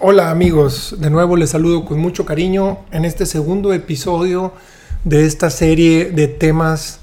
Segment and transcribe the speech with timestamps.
[0.00, 4.52] Hola amigos, de nuevo les saludo con mucho cariño en este segundo episodio
[5.02, 7.00] de esta serie de temas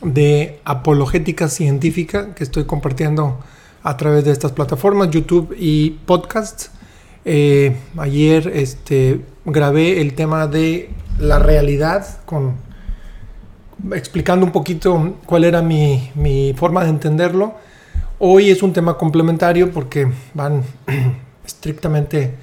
[0.00, 3.40] de apologética científica que estoy compartiendo
[3.82, 6.70] a través de estas plataformas, YouTube y podcasts.
[7.24, 12.54] Eh, ayer este, grabé el tema de la realidad con
[13.90, 17.54] explicando un poquito cuál era mi, mi forma de entenderlo.
[18.20, 20.62] Hoy es un tema complementario porque van
[21.50, 22.34] estrictamente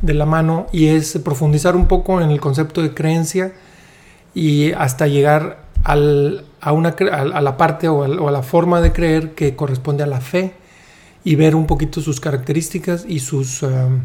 [0.00, 3.52] de la mano y es profundizar un poco en el concepto de creencia
[4.34, 9.56] y hasta llegar a, una, a, la parte o a, la forma de creer que
[9.56, 10.54] corresponde a la fe
[11.24, 14.02] y ver un poquito sus características y sus, um,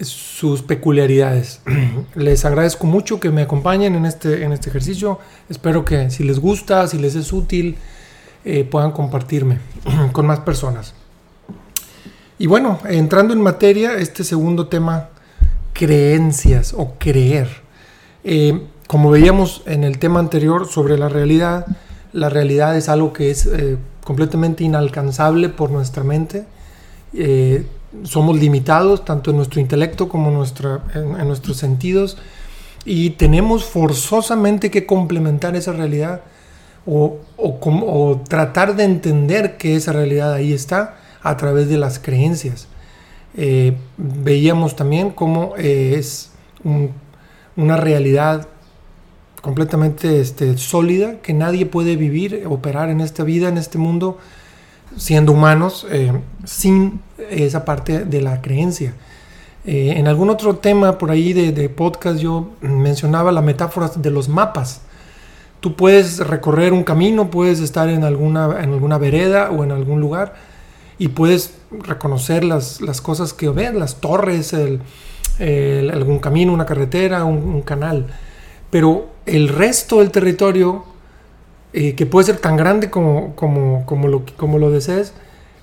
[0.00, 1.62] sus peculiaridades.
[2.14, 5.18] les agradezco mucho que me acompañen en este, en este ejercicio.
[5.48, 7.76] Espero que si les gusta, si les es útil,
[8.44, 9.58] eh, puedan compartirme
[10.12, 10.94] con más personas.
[12.38, 15.08] Y bueno, entrando en materia, este segundo tema,
[15.72, 17.48] creencias o creer.
[18.24, 21.66] Eh, como veíamos en el tema anterior sobre la realidad,
[22.12, 26.44] la realidad es algo que es eh, completamente inalcanzable por nuestra mente.
[27.14, 27.66] Eh,
[28.02, 32.18] somos limitados tanto en nuestro intelecto como nuestra, en, nuestros sentidos
[32.84, 36.20] y tenemos forzosamente que complementar esa realidad
[36.84, 40.96] o, o, tratar de entender que esa realidad ahí está
[41.28, 42.68] a través de las creencias.
[43.36, 46.30] Eh, veíamos también cómo es
[47.56, 48.48] una realidad
[49.46, 54.18] completamente este, sólida, que nadie puede vivir, operar en esta vida, en este mundo,
[54.96, 56.12] siendo humanos, eh,
[56.44, 58.94] sin esa parte de la creencia.
[59.64, 64.28] Eh, en algún otro tema por ahí de, podcast yo mencionaba la metáfora de los
[64.28, 64.80] mapas.
[65.60, 70.00] Tú puedes recorrer un camino, puedes estar en alguna, en alguna vereda o en algún
[70.00, 70.34] lugar
[70.98, 77.62] y puedes reconocer las, las cosas que ves, las torres, algún camino, una carretera, un
[77.62, 78.06] canal.
[78.70, 80.84] Pero el resto del territorio,
[81.72, 85.12] eh, que puede ser tan grande como, como, como, lo, como lo desees,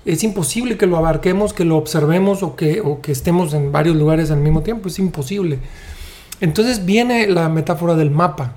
[0.04, 3.96] es imposible que lo abarquemos, que lo observemos o que, o que estemos en varios
[3.96, 5.58] lugares al mismo tiempo, es imposible.
[6.40, 8.54] Entonces viene la metáfora del mapa,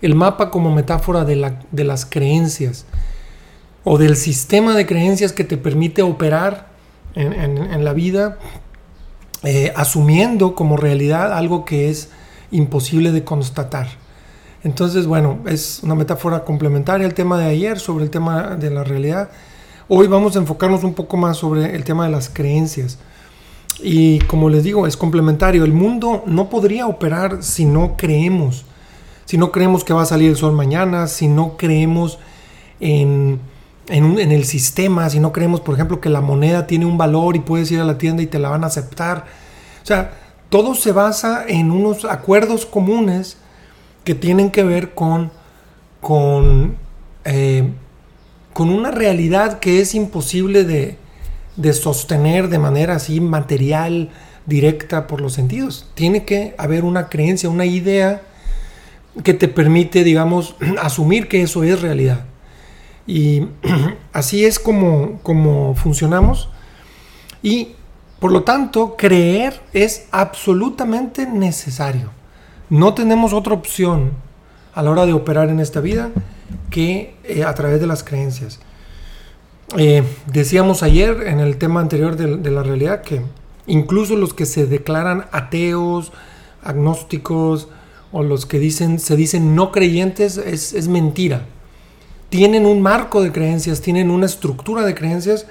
[0.00, 2.86] el mapa como metáfora de, la, de las creencias
[3.88, 6.66] o del sistema de creencias que te permite operar
[7.14, 8.36] en, en, la vida,
[9.44, 12.10] eh, asumiendo como realidad algo que es
[12.50, 13.86] imposible de constatar.
[14.64, 18.82] Entonces, bueno, es una metáfora complementaria al tema de ayer sobre el tema de la
[18.82, 19.30] realidad.
[19.86, 22.98] Hoy vamos a enfocarnos un poco más sobre el tema de las creencias.
[23.80, 25.62] Y como les digo, es complementario.
[25.62, 28.64] El mundo no podría operar si no creemos.
[29.26, 32.18] Si no creemos que va a salir el sol mañana, si no creemos
[32.80, 33.38] en,
[33.88, 37.40] en, el sistema, si no creemos, por ejemplo, que la moneda tiene un valor y
[37.40, 39.26] puedes ir a la tienda y te la van a aceptar.
[39.82, 40.12] O sea,
[40.48, 43.36] todo se basa en unos acuerdos comunes
[44.04, 45.30] que tienen que ver con,
[46.00, 46.76] con,
[47.24, 47.70] eh,
[48.52, 50.98] con una realidad que es imposible de,
[51.56, 54.10] de sostener de manera así material,
[54.46, 55.90] directa por los sentidos.
[55.94, 58.22] Tiene que haber una creencia, una idea
[59.24, 62.24] que te permite, digamos, asumir que eso es realidad.
[63.06, 63.48] Y
[64.12, 66.48] así es como, como funcionamos.
[67.42, 67.76] Y
[68.18, 72.10] por lo tanto, creer es absolutamente necesario.
[72.70, 74.12] No tenemos otra opción
[74.74, 76.10] a la hora de operar en esta vida
[76.70, 78.58] que eh, a través de las creencias.
[79.76, 83.22] Eh, decíamos ayer en el tema anterior de, la realidad que
[83.66, 86.12] incluso los que se declaran ateos,
[86.62, 87.68] agnósticos
[88.12, 91.46] o los que dicen, se dicen no creyentes es, es mentira.
[92.28, 95.46] Tienen un marco de creencias, tienen una estructura de creencias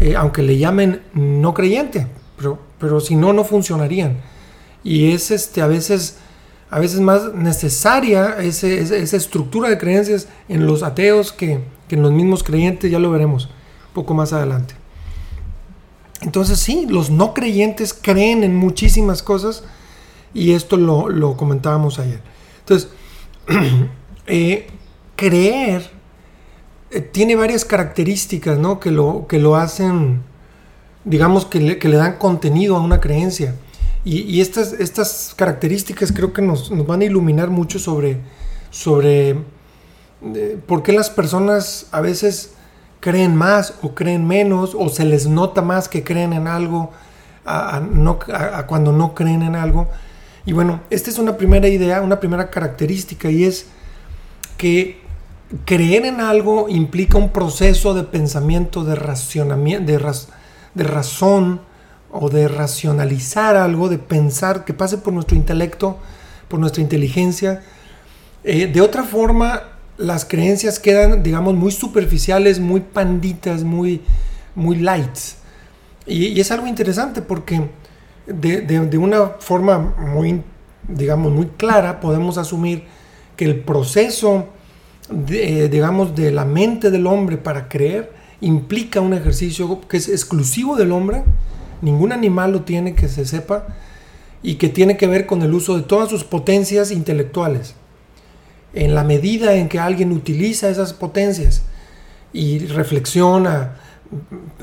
[0.00, 2.06] eh, aunque le llamen no creyente,
[2.38, 4.16] pero, pero si no, no funcionarían.
[4.82, 6.16] Y es este, a, veces,
[6.70, 11.60] a veces más necesaria esa estructura de creencias en los ateos que,
[11.90, 14.74] en los mismos creyentes, ya lo veremos un poco más adelante.
[16.22, 19.64] Entonces sí, los no creyentes creen en muchísimas cosas
[20.32, 22.20] y esto lo, comentábamos ayer.
[22.60, 22.88] Entonces,
[24.26, 24.66] eh,
[25.16, 25.99] creer
[26.90, 28.80] eh, tiene varias características ¿no?
[28.80, 30.22] que, lo, que lo hacen,
[31.04, 33.54] digamos, que le, dan contenido a una creencia.
[34.02, 38.18] Y, estas, estas, características creo que nos, nos, van a iluminar mucho sobre,
[38.70, 39.36] sobre
[40.34, 42.54] eh, por qué las personas a veces
[43.00, 46.90] creen más o creen menos o se les nota más que creen en algo
[47.44, 49.88] a cuando no creen en algo.
[50.46, 53.66] Y bueno, esta es una primera idea, una primera característica y es
[54.56, 55.00] que
[55.64, 59.98] creer en algo implica un proceso de pensamiento, de racionamiento, de,
[60.74, 61.60] de razón,
[62.12, 65.98] o de racionalizar algo, de pensar que pase por nuestro intelecto,
[66.48, 67.62] por nuestra inteligencia.
[68.42, 69.62] Eh, de otra forma,
[69.96, 74.00] las creencias quedan, digamos, muy superficiales, muy panditas, muy,
[74.54, 75.36] muy lights.
[76.06, 77.68] Y, es algo interesante porque
[78.26, 80.42] de, una forma muy,
[80.88, 82.84] digamos, muy clara podemos asumir
[83.36, 84.48] que el proceso,
[85.10, 90.76] de, digamos, de la mente del hombre para creer implica un ejercicio que es exclusivo
[90.76, 91.24] del hombre,
[91.82, 93.66] ningún animal lo tiene que se sepa,
[94.42, 97.74] y que tiene que ver con el uso de todas sus potencias intelectuales.
[98.72, 101.62] En la medida en que alguien utiliza esas potencias
[102.32, 103.76] y reflexiona,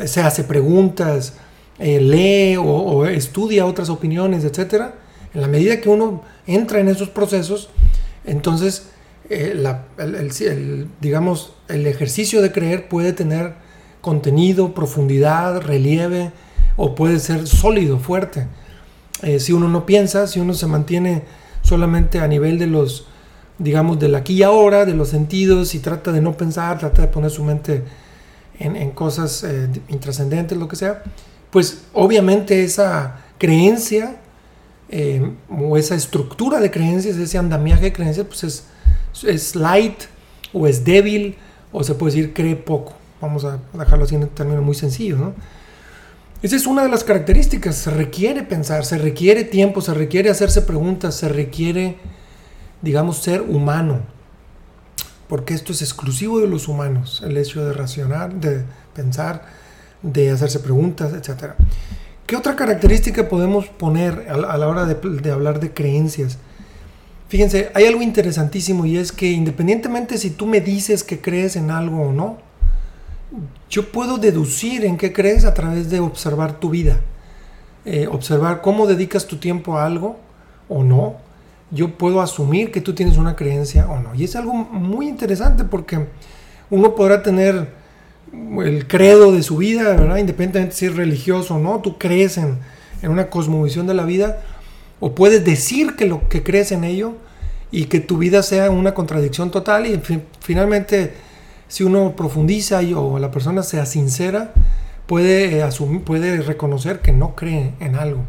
[0.06, 1.34] se hace preguntas,
[1.78, 4.86] eh, lee o, estudia otras opiniones, etc.,
[5.34, 7.70] en la medida que uno entra en esos procesos,
[8.26, 8.88] entonces
[9.30, 9.54] eh,
[9.98, 13.56] el, digamos, el ejercicio de creer puede tener
[14.02, 16.32] contenido, profundidad, relieve,
[16.76, 18.48] o puede ser sólido, fuerte.
[19.24, 21.24] Eh, si uno no piensa, si uno se mantiene
[21.62, 23.08] solamente a nivel de los,
[23.58, 27.08] digamos, del aquí y ahora, de los sentidos, y trata de no pensar, trata de
[27.08, 27.84] poner su mente
[28.60, 31.04] en, cosas eh, intrascendentes, lo que sea,
[31.52, 34.18] pues obviamente esa creencia
[34.90, 38.64] eh, o esa estructura de creencias, ese andamiaje de creencias, pues es,
[39.24, 40.04] es light
[40.54, 41.38] o es débil
[41.72, 42.94] o se puede decir cree poco.
[43.22, 45.34] Vamos a dejarlo así en un término muy sencillo, ¿no?
[46.42, 47.76] Esa es una de las características.
[47.76, 51.98] Se requiere pensar, se requiere tiempo, se requiere hacerse preguntas, se requiere,
[52.82, 54.02] digamos, ser humano.
[55.28, 58.64] Porque esto es exclusivo de los humanos, el hecho de racionar, de
[58.94, 59.46] pensar,
[60.04, 61.54] de hacerse preguntas, etc.
[62.28, 66.38] ¿Qué otra característica podemos poner a la hora de hablar de creencias?
[67.30, 71.72] Fíjense, hay algo interesantísimo y es que independientemente si tú me dices que crees en
[71.72, 72.38] algo o no,
[73.70, 77.02] yo puedo deducir en qué crees a través de observar tu vida.
[77.86, 80.18] Eh, observar cómo dedicas tu tiempo a algo
[80.70, 81.16] o no.
[81.72, 84.16] Yo puedo asumir que tú tienes una creencia o no.
[84.16, 86.08] Y es algo muy interesante porque
[86.70, 87.74] uno podrá tener
[88.32, 89.94] el credo de su vida.
[90.18, 92.58] Independientemente si es religioso o no, tú crees en,
[93.02, 94.42] en una cosmovisión de la vida
[95.00, 97.14] o puedes decir que lo que crees en ello
[97.72, 100.02] y que tu vida sea una contradicción total y
[100.42, 101.14] finalmente
[101.68, 104.54] si uno profundiza y, o la persona sea sincera,
[105.06, 108.22] puede, eh, asumir, puede reconocer que no cree en algo.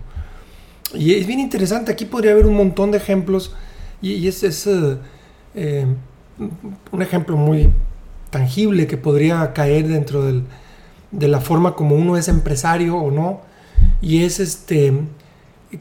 [0.94, 3.54] Y es bien interesante, aquí podría haber un montón de ejemplos
[4.00, 4.96] y, es, eh,
[5.54, 5.86] eh,
[6.92, 7.70] un ejemplo muy
[8.30, 10.22] tangible que podría caer dentro
[11.10, 13.40] de la forma como uno es empresario o no,
[14.00, 14.92] y es este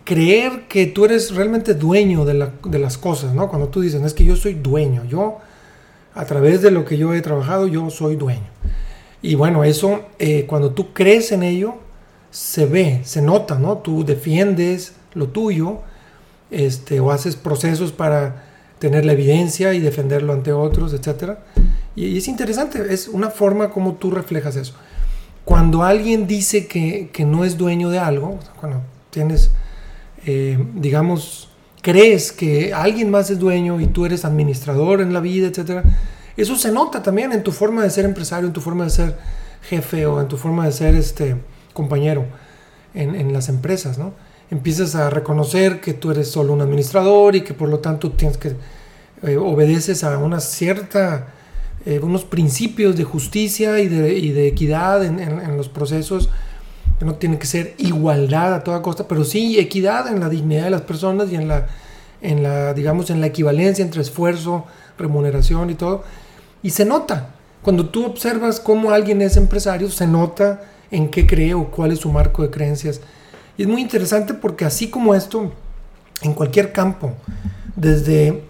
[0.04, 3.48] creer que tú eres realmente dueño de, de las cosas, ¿no?
[3.50, 5.40] Cuando tú dices, es que yo soy dueño, yo
[6.14, 8.50] a través de lo que yo he trabajado, yo soy dueño.
[9.22, 11.76] Y bueno, eso, eh, cuando tú crees en ello,
[12.32, 13.78] se ve, se nota, ¿no?
[13.80, 15.80] Tú defiendes lo tuyo,
[16.52, 18.46] este, o haces procesos para
[18.80, 21.38] tener la evidencia y defenderlo ante otros, etc.
[21.96, 24.74] Y, es interesante, es una forma como tú reflejas eso.
[25.46, 29.52] Cuando alguien dice que, no es dueño de algo, cuando tienes,
[30.28, 31.48] eh, digamos,
[31.82, 35.84] crees que alguien más es dueño y tú eres administrador en la vida, etcétera,
[36.36, 39.18] eso se nota también en tu forma de ser empresario, en tu forma de ser
[39.70, 41.38] jefe o en tu forma de ser este
[41.74, 42.26] compañero
[42.94, 44.14] en, las empresas, ¿no?
[44.52, 48.38] Empiezas a reconocer que tú eres solo un administrador y que por lo tanto tienes
[48.38, 48.56] que
[49.24, 51.28] eh, obedeces a una cierta
[51.86, 56.30] eh, unos principios de justicia y de, equidad en, en, los procesos
[57.06, 60.70] no tiene que ser igualdad a toda costa, pero sí equidad en la dignidad de
[60.72, 61.68] las personas y en la,
[62.22, 64.66] en la, digamos, en la equivalencia entre esfuerzo,
[64.98, 66.04] remuneración y todo.
[66.64, 67.30] Y se nota.
[67.62, 72.00] Cuando tú observas cómo alguien es empresario, se nota en qué cree o cuál es
[72.00, 73.02] su marco de creencias.
[73.58, 75.52] Y es muy interesante porque así como esto,
[76.22, 77.14] en cualquier campo,
[77.76, 78.44] desde,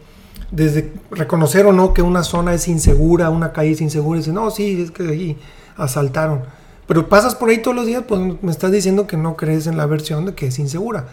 [0.51, 4.33] desde reconocer o no que una zona es insegura, una calle es insegura, y dice,
[4.33, 5.37] no, sí, es que ahí
[5.75, 6.43] asaltaron
[6.87, 9.77] pero pasas por ahí todos los días, pues me estás diciendo que no crees en
[9.77, 11.07] la versión de que es insegura.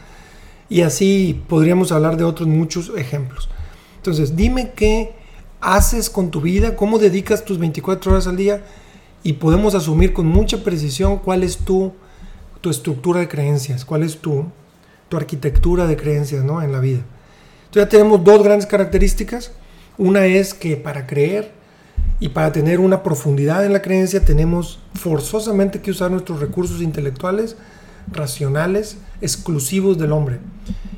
[0.69, 3.49] Y así podríamos hablar de otros muchos ejemplos.
[3.97, 5.15] Entonces, dime qué
[5.61, 8.63] haces con tu vida, cómo dedicas tus 24 horas al día
[9.23, 11.93] y podemos asumir con mucha precisión cuál es tu,
[12.61, 14.45] tu estructura de creencias, cuál es tu,
[15.09, 16.63] tu arquitectura de creencias ¿no?
[16.63, 17.01] en la vida.
[17.65, 19.53] Entonces ya tenemos dos grandes características.
[19.97, 21.53] Una es que para creer
[22.21, 27.57] y para tener una profundidad en la creencia tenemos forzosamente que usar nuestros recursos intelectuales,
[28.11, 30.39] racionales, exclusivos del hombre.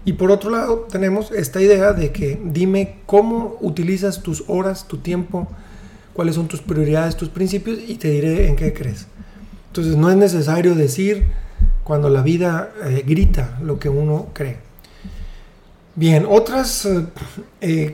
[0.04, 4.98] Y por otro lado tenemos esta idea de que dime cómo utilizas tus horas, tu
[4.98, 5.48] tiempo,
[6.12, 9.06] cuáles son tus prioridades, tus principios y te diré en qué crees.
[9.68, 11.24] Entonces no es necesario decir
[11.84, 14.58] cuando la vida eh, grita lo que uno cree.
[15.94, 16.86] Bien, otras,
[17.60, 17.90] eh,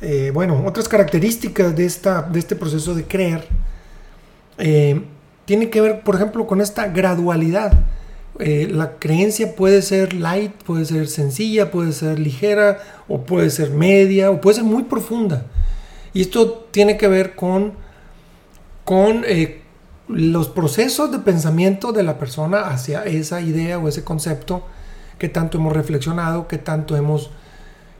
[0.00, 3.46] eh, bueno, otras características de, esta, de este proceso de creer
[5.44, 7.72] tiene que ver, por ejemplo, con esta gradualidad.
[8.38, 14.30] la creencia puede ser light, puede ser sencilla, puede ser ligera, o puede ser media,
[14.30, 15.44] o puede ser muy profunda.
[16.14, 17.74] Y esto tiene que ver con,
[18.84, 19.24] con
[20.08, 24.64] los procesos de pensamiento de la persona hacia esa idea o ese concepto
[25.18, 27.30] que tanto hemos reflexionado, que tanto hemos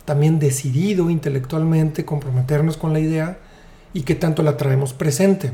[0.06, 3.38] también decidido intelectualmente comprometernos con la idea
[3.92, 5.52] y que tanto la traemos presente.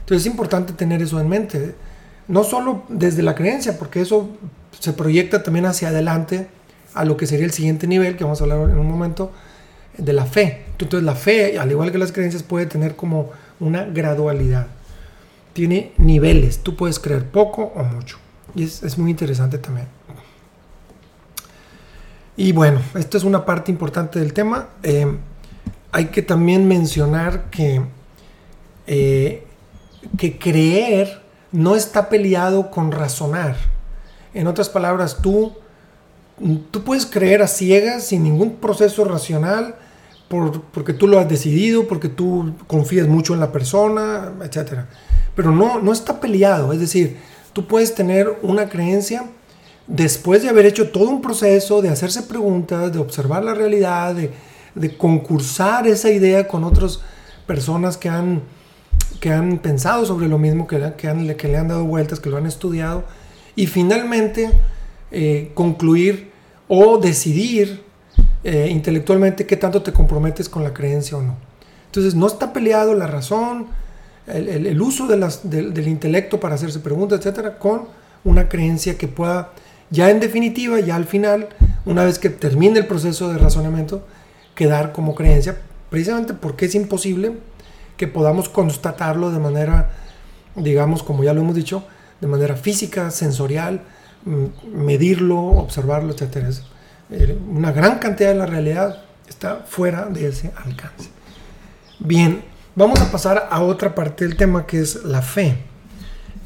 [0.00, 1.74] Entonces es importante tener eso en mente,
[2.28, 4.28] no solo desde la creencia, porque eso
[4.78, 6.48] se proyecta también hacia adelante
[6.92, 9.32] a lo que sería el siguiente nivel, que vamos a hablar en un momento,
[9.96, 10.66] de la fe.
[10.78, 13.30] Entonces la fe, al igual que las creencias, puede tener como
[13.60, 14.66] una gradualidad
[15.52, 16.60] tiene niveles.
[16.60, 18.18] Tú puedes creer poco o mucho.
[18.54, 19.86] Y es, muy interesante también.
[22.42, 24.70] Y bueno, esto es una parte importante del tema.
[24.82, 25.06] Eh,
[25.92, 27.82] hay que también mencionar que,
[28.88, 29.46] eh,
[30.18, 31.22] que creer
[31.52, 33.54] no está peleado con razonar.
[34.34, 35.52] En otras palabras, tú,
[36.72, 39.76] tú puedes creer a ciegas sin ningún proceso racional
[40.72, 44.88] porque tú lo has decidido, porque tú confías mucho en la persona, etcétera
[45.36, 46.72] pero no, no está peleado.
[46.72, 47.18] Es decir,
[47.52, 49.26] tú puedes tener una creencia
[49.86, 54.30] después de haber hecho todo un proceso, de hacerse preguntas, de observar la realidad, de,
[54.96, 57.00] concursar esa idea con otras
[57.46, 58.42] personas que han,
[59.20, 62.38] que han pensado sobre lo mismo, que, que, que le han dado vueltas, que lo
[62.38, 63.04] han estudiado,
[63.54, 64.50] y finalmente
[65.10, 66.30] eh, concluir
[66.68, 67.82] o decidir
[68.44, 71.36] eh, intelectualmente qué tanto te comprometes con la creencia o no.
[71.86, 73.66] Entonces no está peleado la razón,
[74.26, 77.82] el, uso de las, del intelecto para hacerse preguntas, etcétera, con
[78.24, 79.52] una creencia que pueda,
[79.92, 81.50] ya en definitiva, ya al final,
[81.84, 84.04] una vez que termine el proceso de razonamiento,
[84.56, 85.58] quedar como creencia,
[85.90, 87.34] precisamente porque es imposible
[87.96, 89.90] que podamos constatarlo de manera,
[90.56, 91.84] digamos, como ya lo hemos dicho,
[92.20, 93.82] de manera física, sensorial,
[94.74, 96.48] medirlo, observarlo, etcétera.
[97.10, 101.10] Eh, una gran cantidad de la realidad está fuera de ese alcance.
[102.00, 102.42] Bien,
[102.74, 105.58] Vamos a pasar a otra parte del tema que es la fe.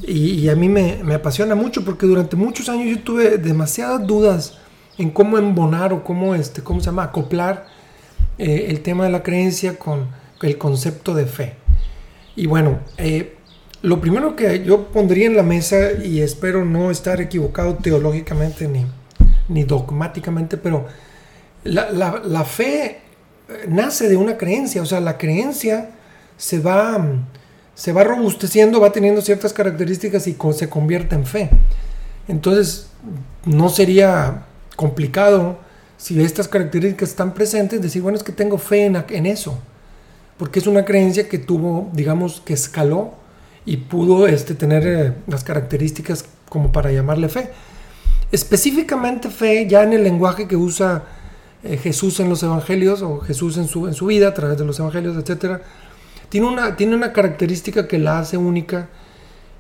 [0.03, 4.59] Y, a mí me, apasiona mucho porque durante muchos años yo tuve demasiadas dudas
[4.99, 7.05] en cómo embonar o cómo, este, ¿cómo se llama?
[7.05, 7.67] acoplar
[8.39, 10.09] eh, el tema de la creencia con
[10.43, 11.55] el concepto de fe.
[12.35, 13.37] Y bueno, eh,
[13.83, 18.87] lo primero que yo pondría en la mesa, y espero no estar equivocado teológicamente ni,
[19.49, 20.87] ni dogmáticamente, pero
[21.65, 23.01] la, la fe
[23.69, 25.91] nace de una creencia, o sea, la creencia
[26.37, 27.05] se va,
[27.77, 31.51] se va robusteciendo, va teniendo ciertas características y se convierte en fe.
[32.27, 32.89] Entonces,
[33.45, 35.59] no sería complicado
[35.99, 39.59] si estas características están presentes, decir, bueno, es que tengo fe en, en eso,
[40.39, 43.13] porque es una creencia que tuvo, digamos, que escaló
[43.67, 47.51] y pudo este, tener eh, las características como para llamarle fe.
[48.33, 51.05] Específicamente fe, ya en el lenguaje que usa
[51.63, 54.65] eh, Jesús en los evangelios o Jesús en su, en su vida a través de
[54.65, 55.61] los evangelios, etcétera,
[56.29, 58.89] tiene una, tiene una característica que la hace única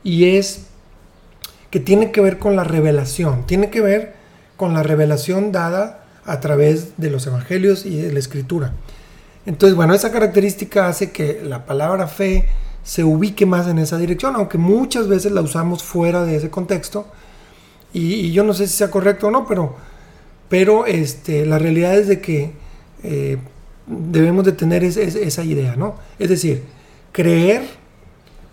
[0.03, 0.67] y es
[1.71, 4.15] que tiene que ver con la revelación, tiene que ver
[4.57, 8.73] con la revelación dada a través de los evangelios y de la escritura.
[9.47, 12.47] Entonces, bueno, esa característica hace que la palabra fe
[12.83, 17.07] se ubique más en esa dirección, aunque muchas veces la usamos fuera de ese contexto.
[17.93, 19.77] Y, yo no sé si sea correcto o no, pero,
[20.49, 22.53] pero este, la realidad es de que
[23.03, 23.39] eh,
[23.87, 25.97] debemos de tener esa idea, ¿no?
[26.19, 26.65] Es decir,
[27.13, 27.63] creer,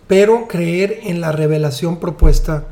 [0.06, 2.66] pero creer en la revelación propuesta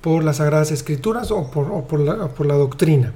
[0.00, 3.12] por las Sagradas Escrituras o por, la, doctrina.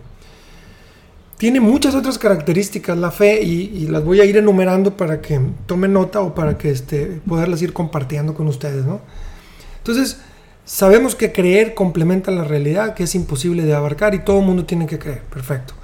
[1.37, 5.93] Tiene muchas otras características la fe y, las voy a ir enumerando para que tomen
[5.93, 9.01] nota o para que este, poderlas ir compartiendo con ustedes, ¿no?
[9.79, 10.21] Entonces,
[10.65, 14.65] sabemos que creer complementa la realidad, que es imposible de abarcar y todo el mundo
[14.65, 15.75] tiene que creer, perfecto.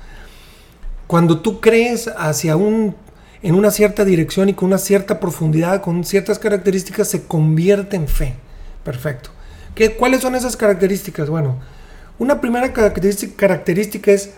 [1.09, 2.95] Cuando tú crees hacia un
[3.43, 8.09] en una cierta dirección y con una cierta profundidad, con ciertas características, se convierte en
[8.09, 8.35] fe.
[8.85, 9.31] Perfecto.
[9.75, 11.29] ¿Qué, ¿Cuáles son esas características?
[11.31, 11.57] Bueno,
[12.19, 14.31] una primera característica, característica es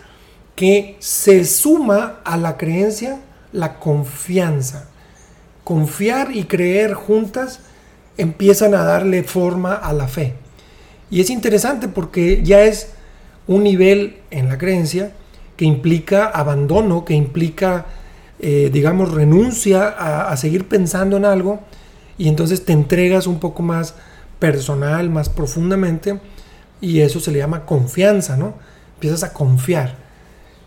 [0.54, 3.20] que se suma a la creencia
[3.52, 4.88] la confianza.
[5.64, 7.60] Confiar y creer juntas
[8.16, 10.34] empiezan a darle forma a la fe.
[11.10, 12.88] Y es interesante porque ya es
[13.46, 15.12] un nivel en la creencia
[15.56, 17.86] que implica abandono, que implica
[18.42, 21.60] eh, digamos, renuncia a, seguir pensando en algo
[22.16, 23.94] y entonces te entregas un poco más
[24.38, 26.18] personal, más profundamente
[26.80, 28.54] Y eso se le llama confianza, ¿no?
[28.94, 29.96] Empiezas a confiar.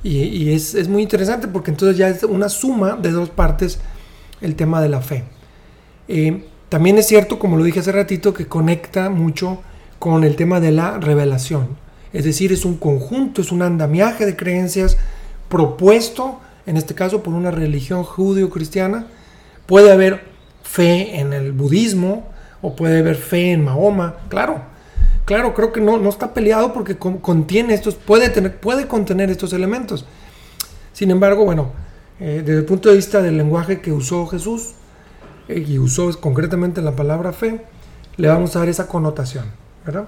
[0.04, 3.80] Y, es, muy interesante porque entonces ya es una suma de dos partes
[4.42, 5.24] el tema de la fe.
[6.08, 9.62] Eh, también es cierto, como lo dije hace ratito, que conecta mucho
[10.00, 11.70] con el tema de la revelación.
[12.12, 14.98] Es decir, es un conjunto, es un andamiaje de creencias
[15.50, 19.08] propuesto, en este caso por una religión judío-cristiana.
[19.66, 20.24] Puede haber
[20.64, 22.30] fe en el budismo
[22.62, 24.62] o puede haber fe en Mahoma, claro.
[25.26, 29.54] Claro, creo que no, no está peleado porque contiene estos, puede, tener, puede contener estos
[29.54, 30.06] elementos.
[30.92, 31.72] Sin embargo, bueno,
[32.20, 34.74] eh, desde el punto de vista del lenguaje que usó Jesús,
[35.48, 37.62] eh, y usó concretamente la palabra fe,
[38.18, 39.46] le vamos a dar esa connotación,
[39.86, 40.08] ¿verdad?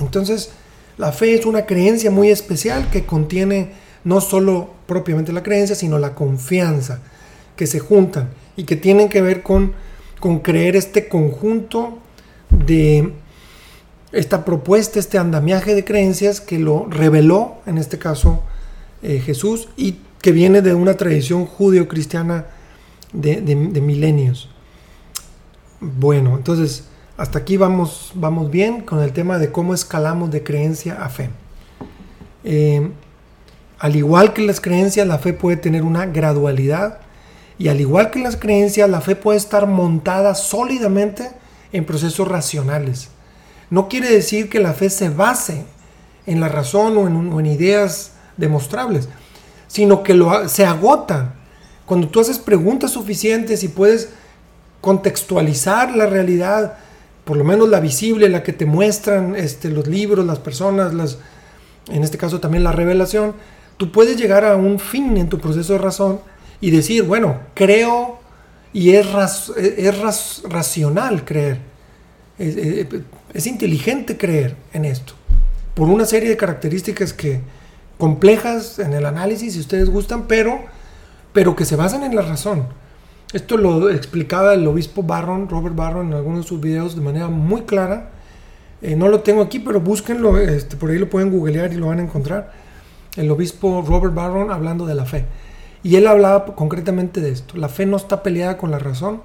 [0.00, 0.52] Entonces,
[0.98, 3.72] la fe es una creencia muy especial que contiene
[4.04, 7.00] no solo propiamente la creencia, sino la confianza,
[7.56, 9.72] que se juntan y que tienen que ver con,
[10.20, 11.98] con creer este conjunto
[12.50, 13.12] de
[14.12, 18.42] esta propuesta, este andamiaje de creencias que lo reveló, en este caso,
[19.02, 22.46] eh, Jesús, y que viene de una tradición judío-cristiana
[23.12, 24.48] de, milenios.
[25.80, 26.84] Bueno, entonces,
[27.16, 31.30] hasta aquí vamos, vamos bien con el tema de cómo escalamos de creencia a fe.
[32.44, 32.90] Eh,
[33.82, 36.98] al igual que las creencias, la fe puede tener una gradualidad
[37.58, 41.32] y al igual que las creencias, la fe puede estar montada sólidamente
[41.72, 43.08] en procesos racionales.
[43.70, 45.64] No quiere decir que la fe se base
[46.26, 49.08] en la razón o en, ideas demostrables,
[49.66, 51.34] sino que lo, se agota.
[51.84, 54.10] Cuando tú haces preguntas suficientes y puedes
[54.80, 56.74] contextualizar la realidad,
[57.24, 61.18] por lo menos la visible, la que te muestran este, los libros, las personas,
[61.88, 63.34] en este caso también la revelación,
[63.76, 66.20] tú puedes llegar a un fin en tu proceso de razón
[66.60, 68.20] y decir, bueno, creo
[68.72, 69.06] y es,
[69.56, 71.58] es racional creer.
[72.38, 75.14] Es, inteligente creer en esto.
[75.74, 77.40] Por una serie de características que
[77.98, 80.60] complejas en el análisis, si ustedes gustan, pero,
[81.32, 82.66] pero que se basan en la razón.
[83.32, 87.28] Esto lo explicaba el obispo Barron, Robert Barron, en algunos de sus videos de manera
[87.28, 88.10] muy clara.
[88.82, 91.86] Eh, no lo tengo aquí, pero búsquenlo, este, por ahí lo pueden googlear y lo
[91.86, 92.52] van a encontrar.
[93.16, 95.24] El obispo Robert Barron hablando de la fe.
[95.82, 97.56] Y él hablaba concretamente de esto.
[97.56, 99.22] La fe no está peleada con la razón.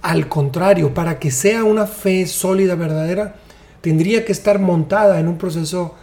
[0.00, 3.36] Al contrario, para que sea una fe sólida, verdadera,
[3.80, 5.94] tendría que estar montada en un proceso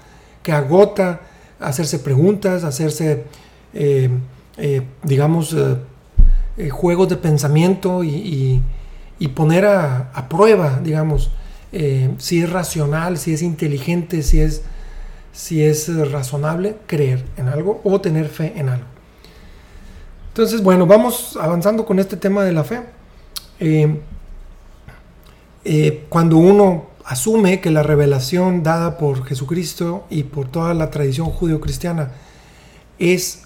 [0.43, 1.21] que agota
[1.59, 3.23] hacerse preguntas, hacerse,
[3.73, 4.09] eh,
[4.57, 5.55] eh, digamos,
[6.57, 8.61] eh, juegos de pensamiento y,
[9.35, 11.31] poner a, a, prueba, digamos,
[12.17, 14.63] si es racional, si es inteligente, si es,
[15.31, 18.85] si es razonable creer en algo o tener fe en algo.
[20.29, 22.81] Entonces, bueno, vamos avanzando con este tema de la fe.
[23.59, 23.99] Eh,
[25.65, 31.27] eh, cuando uno asume que la revelación dada por Jesucristo y por toda la tradición
[31.27, 32.11] judío-cristiana
[32.99, 33.43] es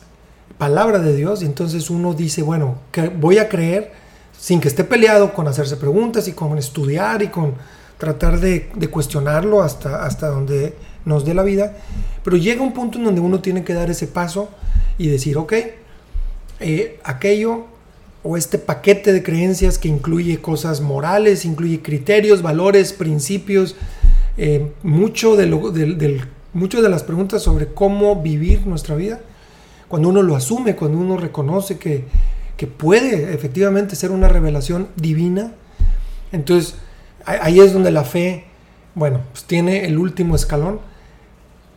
[0.58, 3.94] palabra de Dios, y entonces uno dice, bueno, que voy a creer
[4.38, 7.56] sin que esté peleado con hacerse preguntas y con estudiar y con
[7.98, 11.76] tratar de, de cuestionarlo hasta, hasta donde nos dé la vida,
[12.24, 14.50] pero llega un punto en donde uno tiene que dar ese paso
[14.98, 15.54] y decir, ok,
[16.60, 17.66] eh, aquello
[18.24, 23.76] o este paquete de creencias que incluye cosas morales, incluye criterios, valores, principios,
[24.38, 26.22] eh, mucho, de
[26.54, 29.20] mucho de las preguntas sobre cómo vivir nuestra vida,
[29.90, 32.06] cuando uno lo asume, cuando uno reconoce que,
[32.56, 35.52] que puede efectivamente ser una revelación divina,
[36.32, 36.76] entonces
[37.26, 38.46] ahí es donde la fe,
[38.96, 40.80] bueno, pues tiene el último escalón,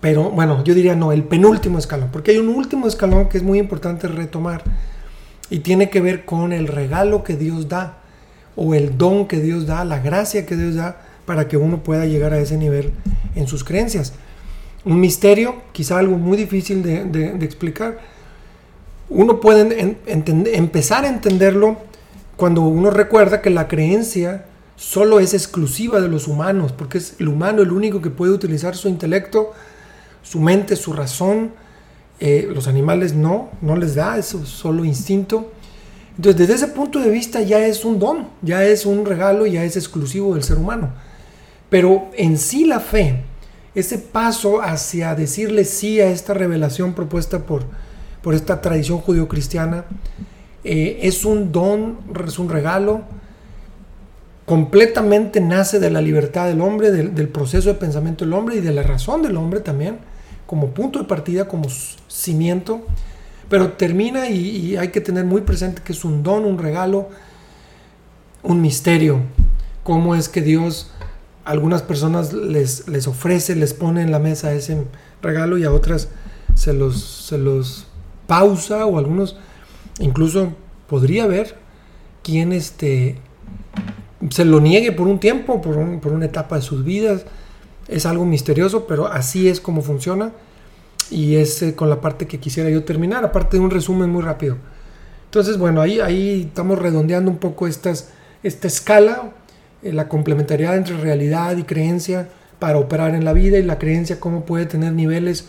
[0.01, 3.43] pero bueno, yo diría no, el penúltimo escalón, porque hay un último escalón que es
[3.43, 4.63] muy importante retomar
[5.51, 7.99] y tiene que ver con el regalo que Dios da
[8.57, 12.07] o el don que Dios da, la gracia que Dios da para que uno pueda
[12.07, 12.93] llegar a ese nivel
[13.35, 14.13] en sus creencias.
[14.85, 17.99] Un misterio, quizá algo muy difícil de, explicar.
[19.09, 21.77] Uno puede empezar a entenderlo
[22.37, 27.29] cuando uno recuerda que la creencia solo es exclusiva de los humanos, porque es el
[27.29, 29.53] humano el único que puede utilizar su intelecto
[30.29, 31.53] su mente, su razón.
[32.19, 35.53] Eh, los animales no, no les da, es solo instinto.
[36.17, 39.65] Entonces, desde ese punto de vista ya es un don, ya es un regalo, ya
[39.65, 40.91] es exclusivo del ser humano.
[41.69, 43.23] Pero en sí la fe,
[43.75, 47.65] ese paso hacia decirle sí a esta revelación propuesta por,
[48.23, 49.85] por esta tradición judio-cristiana,
[50.65, 53.03] eh, es un don, es un regalo,
[54.47, 58.73] completamente nace de la libertad del hombre, del proceso de pensamiento del hombre y de
[58.73, 59.99] la razón del hombre también
[60.47, 61.69] como punto de partida, como
[62.09, 62.83] cimiento,
[63.49, 67.09] pero termina y, hay que tener muy presente que es un don, un regalo,
[68.43, 69.21] un misterio.
[69.83, 70.91] Cómo es que Dios
[71.45, 74.83] algunas personas les, les ofrece, les pone en la mesa ese
[75.23, 76.09] regalo y a otras
[76.55, 77.87] se los, se los
[78.27, 79.37] pausa o algunos
[80.01, 80.53] incluso
[80.89, 81.55] podría haber
[82.25, 83.17] quien este,
[84.31, 87.25] se lo niegue por un tiempo, por, por una etapa de sus vidas.
[87.89, 90.33] Es algo misterioso, pero así es como funciona.
[91.11, 94.23] Y es eh, con la parte que quisiera yo terminar, aparte de un resumen muy
[94.23, 94.57] rápido.
[95.27, 98.11] Entonces, bueno, ahí, ahí estamos redondeando un poco estas,
[98.43, 99.33] esta escala,
[99.83, 104.19] eh, la complementariedad entre realidad y creencia para operar en la vida y la creencia
[104.19, 105.49] cómo puede tener niveles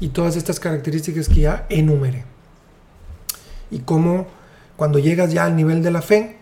[0.00, 2.24] y todas estas características que ya enumeré.
[3.70, 4.26] Y cómo
[4.76, 6.36] cuando llegas ya al nivel de la fe,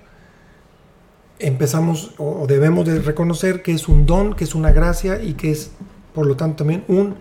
[1.40, 5.50] empezamos o debemos de reconocer que es un don, que es una gracia y que
[5.50, 5.70] es,
[6.14, 7.14] por lo tanto, también un,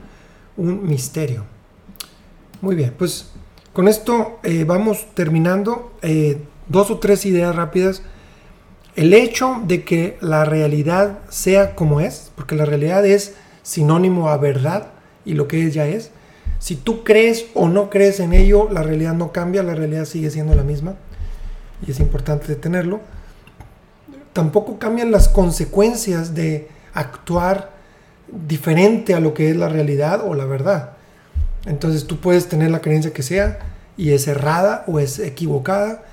[0.58, 1.46] un misterio.
[2.62, 3.32] Muy bien, pues
[3.74, 5.94] con esto eh, vamos terminando.
[6.02, 8.04] Eh, dos o tres ideas rápidas.
[8.96, 14.38] El hecho de que la realidad sea como es, porque la realidad es sinónimo a
[14.38, 14.88] verdad
[15.26, 16.12] y lo que ella es.
[16.60, 20.30] Si tú crees o no crees en ello, la realidad no cambia, la realidad sigue
[20.30, 20.96] siendo la misma
[21.86, 23.00] y es importante tenerlo.
[24.34, 27.72] Tampoco cambian las consecuencias de actuar
[28.48, 30.92] diferente a lo que es la realidad o la verdad.
[31.66, 33.60] Entonces tú puedes tener la creencia que sea
[33.98, 36.04] y es errada o es equivocada,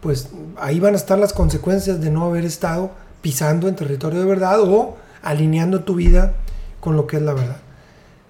[0.00, 2.90] pues ahí van a estar las consecuencias de no haber estado
[3.22, 6.34] pisando en territorio de verdad o alineando tu vida
[6.80, 7.58] con lo que es la verdad.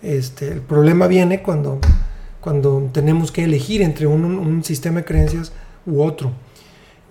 [0.02, 1.78] Este, el problema viene cuando,
[2.40, 5.52] cuando tenemos que elegir entre un, un sistema de creencias
[5.86, 6.32] u otro.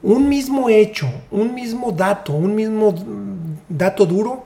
[0.06, 2.94] Un mismo hecho, un mismo dato, un mismo
[3.68, 4.44] dato duro,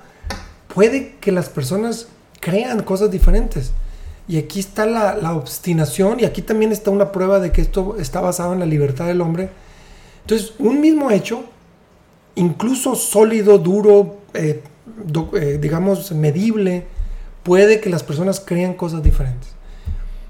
[0.73, 2.07] puede que las personas
[2.39, 3.73] crean cosas diferentes.
[4.25, 8.21] Y aquí está la, obstinación y aquí también está una prueba de que esto está
[8.21, 9.49] basado en la libertad del hombre.
[10.21, 11.43] Entonces, un mismo hecho,
[12.35, 14.63] incluso sólido, duro, eh,
[15.33, 16.85] eh, digamos, medible,
[17.43, 19.49] puede que las personas crean cosas diferentes.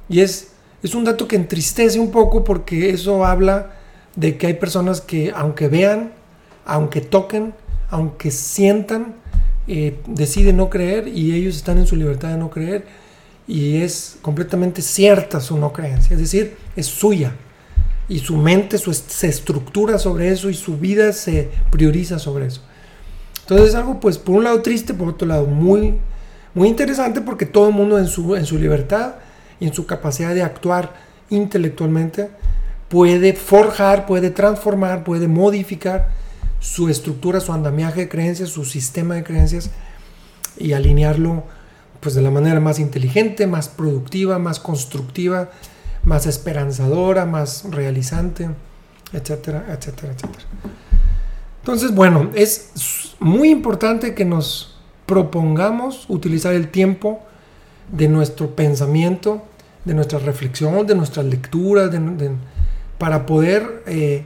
[0.10, 3.74] Y es, es un dato que entristece un poco porque eso habla
[4.20, 6.12] de que hay personas que aunque vean,
[6.66, 7.54] aunque toquen,
[7.90, 9.16] aunque sientan,
[9.68, 12.86] eh, deciden no creer y ellos están en su libertad de no creer
[13.48, 17.34] y es completamente cierta su no creencia, es decir, es suya
[18.10, 22.62] y su mente se estructura sobre eso y su vida se prioriza sobre eso.
[23.42, 25.96] Entonces es algo, pues, por un lado triste, por otro lado muy,
[26.54, 29.16] muy interesante porque todo el mundo en su, en su libertad
[29.60, 30.94] y en su capacidad de actuar
[31.30, 32.30] intelectualmente
[32.90, 36.10] puede forjar, puede transformar, puede modificar
[36.60, 39.70] su estructura, su andamiaje de creencias, su sistema de creencias
[40.58, 41.44] y alinearlo
[42.00, 45.50] pues de la manera más inteligente, más productiva, más constructiva,
[46.04, 48.50] más esperanzadora, más realizante,
[49.14, 50.46] etcétera, etcétera, etcétera.
[51.62, 57.22] Entonces, bueno, es muy importante que nos propongamos utilizar el tiempo
[57.92, 59.44] de nuestro pensamiento,
[59.84, 61.92] de nuestra reflexión, de nuestras lecturas,
[63.00, 64.26] para poder eh,